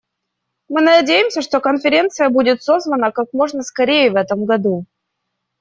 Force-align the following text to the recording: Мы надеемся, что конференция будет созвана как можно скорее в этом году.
Мы 0.67 0.81
надеемся, 0.81 1.43
что 1.43 1.59
конференция 1.59 2.29
будет 2.31 2.63
созвана 2.63 3.11
как 3.11 3.33
можно 3.33 3.61
скорее 3.61 4.09
в 4.09 4.15
этом 4.15 4.45
году. 4.45 4.87